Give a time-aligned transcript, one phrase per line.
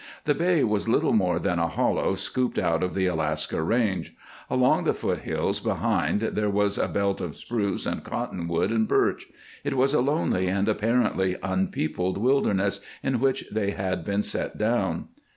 [0.23, 4.15] The bay was little more than a hollow scooped out of the Alaskan range;
[4.49, 9.27] along the foot hills behind there was a belt of spruce and cottonwood and birch.
[9.63, 15.09] It was a lonely and apparently unpeopled wilderness in which they had been set down.